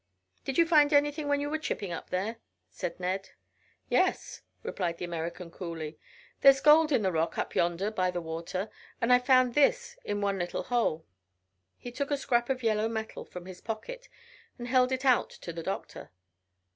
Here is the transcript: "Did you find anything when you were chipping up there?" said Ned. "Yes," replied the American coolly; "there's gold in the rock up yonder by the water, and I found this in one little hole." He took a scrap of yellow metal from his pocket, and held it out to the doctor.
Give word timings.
"Did 0.45 0.57
you 0.57 0.65
find 0.65 0.91
anything 0.91 1.27
when 1.27 1.39
you 1.41 1.47
were 1.47 1.59
chipping 1.59 1.91
up 1.91 2.09
there?" 2.09 2.37
said 2.71 2.99
Ned. 2.99 3.29
"Yes," 3.87 4.41
replied 4.63 4.97
the 4.97 5.05
American 5.05 5.51
coolly; 5.51 5.99
"there's 6.41 6.59
gold 6.59 6.91
in 6.91 7.03
the 7.03 7.11
rock 7.11 7.37
up 7.37 7.53
yonder 7.53 7.91
by 7.91 8.09
the 8.09 8.19
water, 8.19 8.71
and 8.99 9.13
I 9.13 9.19
found 9.19 9.53
this 9.53 9.99
in 10.03 10.19
one 10.19 10.39
little 10.39 10.63
hole." 10.63 11.05
He 11.77 11.91
took 11.91 12.09
a 12.09 12.17
scrap 12.17 12.49
of 12.49 12.63
yellow 12.63 12.89
metal 12.89 13.25
from 13.25 13.45
his 13.45 13.61
pocket, 13.61 14.09
and 14.57 14.67
held 14.67 14.91
it 14.91 15.05
out 15.05 15.29
to 15.29 15.53
the 15.53 15.61
doctor. 15.61 16.09